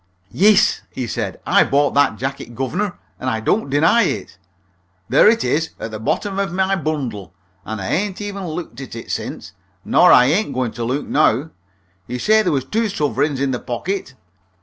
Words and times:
"Yes," 0.33 0.81
he 0.89 1.05
said, 1.05 1.39
"I 1.45 1.63
bought 1.63 1.93
that 1.93 2.15
jacket, 2.17 2.55
gov'ner, 2.55 2.97
and 3.19 3.29
I 3.29 3.39
don't 3.39 3.69
deny 3.69 4.01
it. 4.01 4.39
There 5.09 5.29
it 5.29 5.43
is 5.43 5.75
at 5.79 5.91
the 5.91 5.99
bottom 5.99 6.39
of 6.39 6.51
my 6.51 6.75
bundle, 6.75 7.35
and 7.65 7.79
I 7.79 7.89
ain't 7.89 8.19
even 8.19 8.47
looked 8.47 8.81
at 8.81 8.95
it 8.95 9.11
since. 9.11 9.51
Nor 9.85 10.11
I 10.11 10.25
ain't 10.25 10.55
goin' 10.55 10.71
to 10.71 10.83
look 10.83 11.05
now. 11.05 11.51
You 12.07 12.17
say 12.17 12.41
there 12.41 12.51
was 12.51 12.65
two 12.65 12.89
suvreigns 12.89 13.39
in 13.39 13.51
the 13.51 13.59
pocket. 13.59 14.15